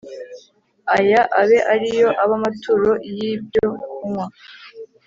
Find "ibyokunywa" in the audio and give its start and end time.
3.31-4.25